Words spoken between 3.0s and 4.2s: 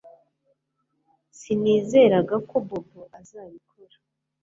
azabikora